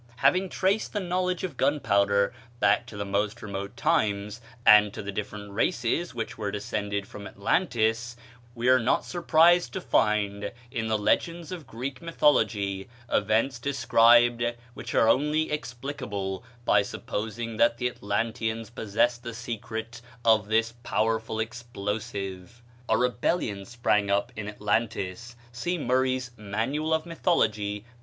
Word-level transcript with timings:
Having 0.15 0.49
traced 0.49 0.93
the 0.93 0.99
knowledge 0.99 1.43
of 1.43 1.57
gunpowder 1.57 2.33
back 2.59 2.87
to 2.87 2.97
the 2.97 3.05
most 3.05 3.43
remote 3.43 3.77
times, 3.77 4.41
and 4.65 4.91
to 4.95 5.03
the 5.03 5.11
different 5.11 5.51
races 5.51 6.15
which 6.15 6.39
were 6.39 6.49
descended 6.49 7.05
from 7.05 7.27
Atlantis, 7.27 8.15
we 8.55 8.67
are 8.67 8.79
not 8.79 9.05
surprised 9.05 9.73
to 9.73 9.79
find 9.79 10.53
in 10.71 10.87
the 10.87 10.97
legends 10.97 11.51
of 11.51 11.67
Greek 11.67 12.01
mythology 12.01 12.89
events 13.11 13.59
described 13.59 14.43
which 14.73 14.95
are 14.95 15.07
only 15.07 15.51
explicable 15.51 16.43
by 16.65 16.81
supposing 16.81 17.57
that 17.57 17.77
the 17.77 17.87
Atlanteans 17.87 18.71
possessed 18.71 19.21
the 19.21 19.35
secret 19.35 20.01
of 20.25 20.47
this 20.47 20.71
powerful 20.81 21.39
explosive. 21.39 22.63
A 22.89 22.97
rebellion 22.97 23.65
sprang 23.65 24.09
up 24.09 24.31
in 24.35 24.47
Atlantis 24.47 25.35
(see 25.51 25.77
Murray's 25.77 26.31
"Mannal 26.37 26.91
of 26.91 27.05
Mythology," 27.05 27.81
p. 27.81 27.85